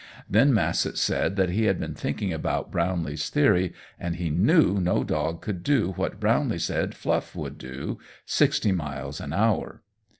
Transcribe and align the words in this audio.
Then 0.27 0.51
Massett 0.51 0.97
said 0.97 1.35
that 1.35 1.51
he 1.51 1.65
had 1.65 1.79
been 1.79 1.93
thinking 1.93 2.33
about 2.33 2.71
Brownlee's 2.71 3.29
theory, 3.29 3.71
and 3.99 4.15
he 4.15 4.31
knew 4.31 4.79
no 4.79 5.03
dog 5.03 5.41
could 5.43 5.61
do 5.61 5.91
what 5.91 6.19
Brownlee 6.19 6.57
said 6.57 6.95
Fluff 6.95 7.35
would 7.35 7.59
do 7.59 7.99
sixty 8.25 8.71
miles 8.71 9.21
an 9.21 9.31
hour. 9.31 9.83